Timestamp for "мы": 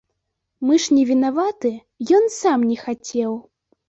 0.69-0.77